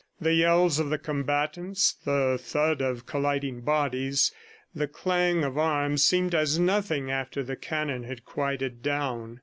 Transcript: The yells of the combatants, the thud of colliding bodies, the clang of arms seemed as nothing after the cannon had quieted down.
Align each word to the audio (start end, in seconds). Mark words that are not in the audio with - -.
The 0.19 0.33
yells 0.33 0.79
of 0.79 0.89
the 0.89 0.97
combatants, 0.97 1.93
the 2.05 2.39
thud 2.41 2.81
of 2.81 3.05
colliding 3.05 3.61
bodies, 3.61 4.33
the 4.73 4.87
clang 4.87 5.43
of 5.43 5.59
arms 5.59 6.03
seemed 6.03 6.33
as 6.33 6.57
nothing 6.57 7.11
after 7.11 7.43
the 7.43 7.55
cannon 7.55 8.05
had 8.05 8.25
quieted 8.25 8.81
down. 8.81 9.39